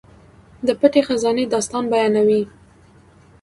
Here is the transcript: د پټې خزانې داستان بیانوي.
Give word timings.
د 0.67 0.69
پټې 0.79 1.01
خزانې 1.07 1.43
داستان 1.53 1.83
بیانوي. 1.91 2.41